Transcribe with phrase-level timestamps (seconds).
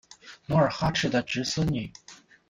[0.47, 1.93] 努尔哈赤的侄孙女。